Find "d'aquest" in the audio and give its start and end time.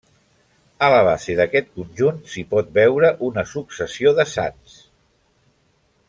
1.39-1.67